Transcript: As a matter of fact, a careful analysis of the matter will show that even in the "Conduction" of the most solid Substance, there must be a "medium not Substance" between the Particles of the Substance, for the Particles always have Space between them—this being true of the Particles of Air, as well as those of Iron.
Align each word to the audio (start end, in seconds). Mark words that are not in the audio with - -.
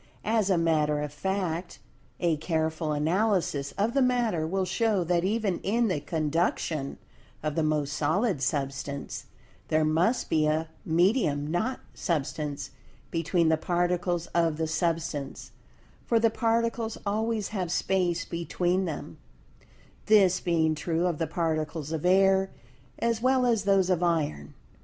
As 0.25 0.49
a 0.49 0.57
matter 0.57 0.99
of 1.03 1.13
fact, 1.13 1.77
a 2.19 2.35
careful 2.37 2.91
analysis 2.91 3.71
of 3.73 3.93
the 3.93 4.01
matter 4.01 4.47
will 4.47 4.65
show 4.65 5.03
that 5.03 5.23
even 5.23 5.59
in 5.59 5.89
the 5.89 5.99
"Conduction" 5.99 6.97
of 7.43 7.53
the 7.53 7.61
most 7.61 7.93
solid 7.93 8.41
Substance, 8.41 9.27
there 9.67 9.85
must 9.85 10.27
be 10.27 10.47
a 10.47 10.69
"medium 10.83 11.45
not 11.51 11.81
Substance" 11.93 12.71
between 13.11 13.49
the 13.49 13.57
Particles 13.57 14.25
of 14.33 14.57
the 14.57 14.65
Substance, 14.65 15.51
for 16.03 16.19
the 16.19 16.31
Particles 16.31 16.97
always 17.05 17.49
have 17.49 17.71
Space 17.71 18.25
between 18.25 18.85
them—this 18.85 20.39
being 20.39 20.73
true 20.73 21.05
of 21.05 21.19
the 21.19 21.27
Particles 21.27 21.91
of 21.91 22.07
Air, 22.07 22.49
as 22.97 23.21
well 23.21 23.45
as 23.45 23.65
those 23.65 23.91
of 23.91 24.01
Iron. 24.01 24.55